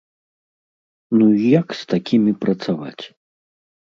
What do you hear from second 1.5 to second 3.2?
як з такімі працаваць?